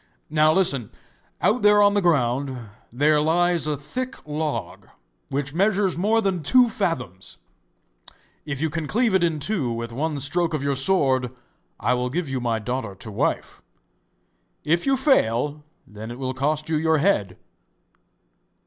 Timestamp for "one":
9.93-10.19